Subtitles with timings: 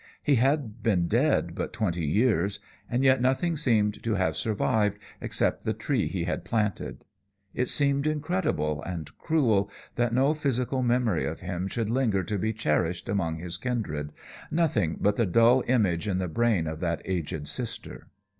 [0.23, 2.59] He had been dead but twenty years,
[2.89, 7.05] and yet nothing seemed to have survived except the tree he had planted.
[7.53, 12.51] It seemed incredible and cruel that no physical memory of him should linger to be
[12.51, 14.11] cherished among his kindred,
[14.49, 18.07] nothing but the dull image in the brain of that aged sister.